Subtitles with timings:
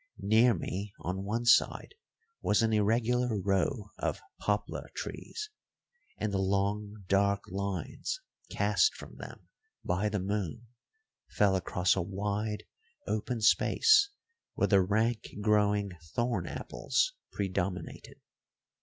[0.17, 1.93] Near me on one side
[2.41, 5.51] was an irregular row of poplar trees,
[6.17, 8.19] and the long, dark lines
[8.49, 9.49] cast from them
[9.85, 10.65] by the moon
[11.29, 12.63] fell across a wide,
[13.05, 14.09] open space
[14.55, 18.19] where the rank growing thorn apples predominated.